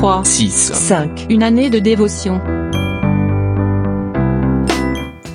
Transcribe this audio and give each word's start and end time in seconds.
3, 0.00 0.24
6. 0.24 0.72
5. 0.72 1.26
Une 1.28 1.42
année 1.42 1.68
de 1.68 1.78
dévotion. 1.78 2.40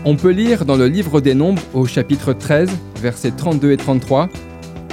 On 0.03 0.15
peut 0.15 0.31
lire 0.31 0.65
dans 0.65 0.75
le 0.75 0.87
livre 0.87 1.21
des 1.21 1.35
Nombres 1.35 1.61
au 1.75 1.85
chapitre 1.85 2.33
13, 2.33 2.71
versets 2.99 3.29
32 3.29 3.73
et 3.73 3.77
33, 3.77 4.27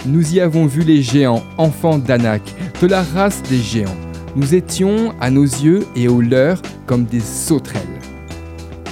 Nous 0.05 0.35
y 0.35 0.41
avons 0.41 0.67
vu 0.67 0.83
les 0.83 1.01
géants, 1.01 1.43
enfants 1.57 1.97
d'Anak, 1.97 2.43
de 2.83 2.87
la 2.87 3.03
race 3.03 3.43
des 3.45 3.61
géants. 3.61 3.97
Nous 4.37 4.55
étions, 4.55 5.15
à 5.23 5.31
nos 5.31 5.45
yeux 5.45 5.87
et 5.97 6.07
aux 6.07 6.21
leurs, 6.21 6.61
comme 6.85 7.05
des 7.05 7.21
sauterelles. 7.21 7.81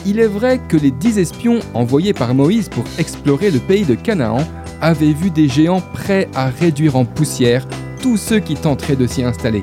Il 0.06 0.18
est 0.18 0.28
vrai 0.28 0.62
que 0.66 0.78
les 0.78 0.92
dix 0.92 1.18
espions 1.18 1.60
envoyés 1.74 2.14
par 2.14 2.34
Moïse 2.34 2.70
pour 2.70 2.84
explorer 2.96 3.50
le 3.50 3.58
pays 3.58 3.84
de 3.84 3.96
Canaan 3.96 4.38
avaient 4.80 5.12
vu 5.12 5.28
des 5.28 5.46
géants 5.46 5.82
prêts 5.92 6.26
à 6.34 6.48
réduire 6.48 6.96
en 6.96 7.04
poussière 7.04 7.68
tous 8.00 8.16
ceux 8.16 8.38
qui 8.38 8.54
tenteraient 8.54 8.96
de 8.96 9.06
s'y 9.06 9.22
installer. 9.22 9.62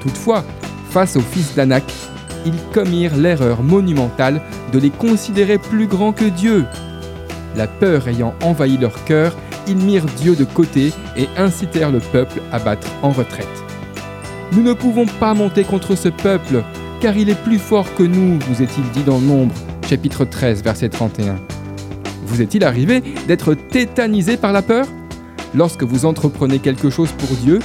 Toutefois, 0.00 0.44
face 0.90 1.16
aux 1.16 1.20
fils 1.20 1.54
d'Anak, 1.54 1.84
ils 2.46 2.58
commirent 2.72 3.16
l'erreur 3.16 3.62
monumentale 3.62 4.40
de 4.72 4.78
les 4.78 4.90
considérer 4.90 5.58
plus 5.58 5.86
grands 5.86 6.12
que 6.12 6.24
Dieu. 6.24 6.64
La 7.56 7.66
peur 7.66 8.08
ayant 8.08 8.34
envahi 8.42 8.78
leur 8.78 9.04
cœur, 9.04 9.34
ils 9.66 9.76
mirent 9.76 10.06
Dieu 10.16 10.36
de 10.36 10.44
côté 10.44 10.92
et 11.16 11.28
incitèrent 11.36 11.90
le 11.90 12.00
peuple 12.00 12.40
à 12.52 12.58
battre 12.58 12.88
en 13.02 13.10
retraite. 13.10 13.46
Nous 14.52 14.62
ne 14.62 14.72
pouvons 14.72 15.06
pas 15.06 15.34
monter 15.34 15.64
contre 15.64 15.94
ce 15.94 16.08
peuple, 16.08 16.62
car 17.00 17.16
il 17.16 17.28
est 17.28 17.42
plus 17.42 17.58
fort 17.58 17.94
que 17.94 18.02
nous, 18.02 18.38
vous 18.48 18.62
est-il 18.62 18.84
dit 18.92 19.02
dans 19.02 19.20
Nombre, 19.20 19.54
chapitre 19.88 20.24
13, 20.24 20.62
verset 20.62 20.88
31. 20.88 21.36
Vous 22.24 22.40
est-il 22.40 22.64
arrivé 22.64 23.02
d'être 23.26 23.54
tétanisé 23.54 24.36
par 24.36 24.52
la 24.52 24.62
peur? 24.62 24.86
Lorsque 25.54 25.82
vous 25.82 26.04
entreprenez 26.04 26.58
quelque 26.58 26.90
chose 26.90 27.10
pour 27.12 27.36
Dieu, 27.38 27.60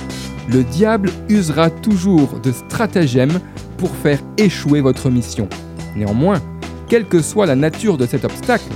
le 0.50 0.64
diable 0.64 1.10
usera 1.30 1.70
toujours 1.70 2.40
de 2.42 2.52
stratagèmes 2.52 3.40
pour 3.78 3.92
faire 3.92 4.20
échouer 4.38 4.82
votre 4.82 5.10
mission. 5.10 5.48
Néanmoins, 5.96 6.42
quelle 6.88 7.06
que 7.06 7.22
soit 7.22 7.46
la 7.46 7.56
nature 7.56 7.98
de 7.98 8.06
cet 8.06 8.26
obstacle, 8.26 8.72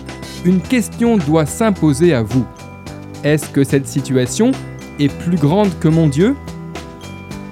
une 0.46 0.62
question 0.62 1.18
doit 1.18 1.46
s'imposer 1.46 2.14
à 2.14 2.24
vous. 2.24 2.46
Est-ce 3.24 3.50
que 3.50 3.64
cette 3.64 3.88
situation 3.88 4.52
est 5.00 5.12
plus 5.24 5.38
grande 5.38 5.70
que 5.80 5.88
mon 5.88 6.08
Dieu? 6.08 6.36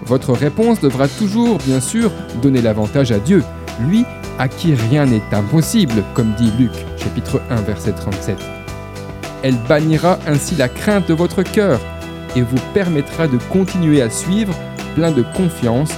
Votre 0.06 0.34
réponse 0.34 0.80
devra 0.80 1.08
toujours, 1.08 1.58
bien 1.60 1.80
sûr, 1.80 2.12
donner 2.42 2.62
l'avantage 2.62 3.12
à 3.12 3.20
Dieu, 3.20 3.44
lui 3.88 4.06
à 4.38 4.48
qui 4.48 4.76
rien 4.76 5.06
n'est 5.06 5.22
impossible, 5.32 6.04
comme 6.14 6.34
dit 6.38 6.52
Luc, 6.60 6.72
chapitre 6.98 7.42
1, 7.50 7.62
verset 7.62 7.94
37. 7.94 8.38
Elle 9.44 9.58
bannira 9.68 10.20
ainsi 10.28 10.56
la 10.56 10.70
crainte 10.70 11.08
de 11.08 11.14
votre 11.14 11.44
cœur 11.44 11.80
et 12.36 12.42
vous 12.42 12.60
permettra 12.74 13.28
de 13.28 13.38
continuer 13.52 14.02
à 14.02 14.10
suivre, 14.10 14.54
plein 14.96 15.12
de 15.12 15.24
confiance, 15.36 15.92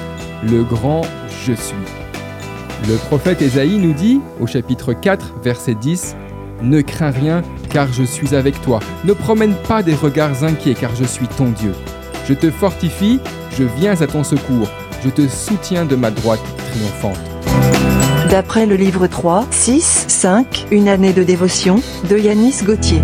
le 0.43 0.63
grand 0.63 1.01
Je 1.45 1.53
suis. 1.53 1.75
Le 2.87 2.95
prophète 2.95 3.41
Ésaïe 3.41 3.77
nous 3.77 3.93
dit, 3.93 4.21
au 4.39 4.47
chapitre 4.47 4.93
4, 4.93 5.35
verset 5.43 5.75
10, 5.75 6.15
Ne 6.61 6.81
crains 6.81 7.11
rien, 7.11 7.41
car 7.69 7.91
je 7.91 8.03
suis 8.03 8.35
avec 8.35 8.61
toi. 8.61 8.79
Ne 9.03 9.13
promène 9.13 9.55
pas 9.67 9.81
des 9.81 9.95
regards 9.95 10.43
inquiets, 10.43 10.75
car 10.75 10.95
je 10.95 11.05
suis 11.05 11.27
ton 11.27 11.49
Dieu. 11.49 11.73
Je 12.27 12.33
te 12.33 12.51
fortifie, 12.51 13.19
je 13.57 13.63
viens 13.63 13.99
à 14.01 14.07
ton 14.07 14.23
secours, 14.23 14.69
je 15.03 15.09
te 15.09 15.27
soutiens 15.27 15.85
de 15.85 15.95
ma 15.95 16.11
droite 16.11 16.41
triomphante. 16.71 17.19
D'après 18.29 18.65
le 18.65 18.75
livre 18.75 19.07
3, 19.07 19.47
6, 19.49 20.05
5, 20.07 20.67
Une 20.71 20.89
année 20.89 21.13
de 21.13 21.23
dévotion, 21.23 21.81
de 22.09 22.17
Yanis 22.17 22.63
Gauthier. 22.63 23.01